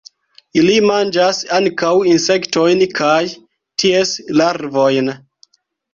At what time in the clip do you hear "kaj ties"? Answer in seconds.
3.01-4.15